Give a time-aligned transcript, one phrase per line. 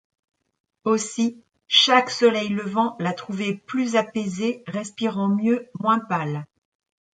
[0.83, 6.47] Aussi chaque soleil levant la trouvait plus apaisée, respirant mieux, moins pâle.